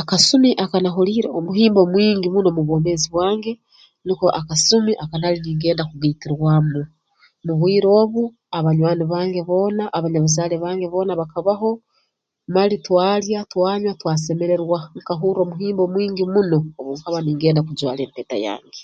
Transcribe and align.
Akasumi 0.00 0.50
aka 0.64 0.78
nahuliire 0.82 1.28
omuhimbo 1.38 1.80
mwingi 1.92 2.28
muno 2.34 2.48
mu 2.56 2.62
bwomeezi 2.66 3.06
bwange 3.12 3.52
nuko 4.04 4.26
akasumi 4.40 4.92
akanali 5.04 5.38
ningenda 5.40 5.82
kugaitirwamu 5.90 6.80
mu 7.44 7.52
bwire 7.58 7.88
obu 8.00 8.22
abanywani 8.58 9.04
bange 9.12 9.40
boona 9.48 9.84
abanyabuzaale 9.96 10.56
bange 10.64 10.86
boona 10.92 11.12
bakabaho 11.20 11.70
mali 12.54 12.76
twalya 12.86 13.40
twanywa 13.52 13.92
twasemererwa 14.00 14.78
nkahurra 14.98 15.40
omuhimbo 15.44 15.82
muno 16.34 16.58
obu 16.78 16.90
nkaba 16.96 17.18
ningenda 17.22 17.60
kujwara 17.66 18.00
empeta 18.06 18.36
yange 18.46 18.82